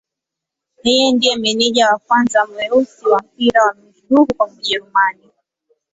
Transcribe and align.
Yeye 0.85 1.07
ndiye 1.15 1.35
meneja 1.37 1.83
wa 1.91 1.97
kwanza 2.05 2.39
mweusi 2.49 3.05
wa 3.11 3.19
mpira 3.25 3.59
wa 3.65 3.73
miguu 3.73 4.15
huko 4.25 4.49
Ujerumani. 4.59 5.29